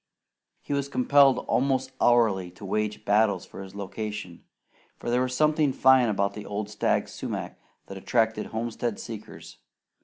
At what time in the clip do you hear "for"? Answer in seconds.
3.45-3.61, 4.97-5.11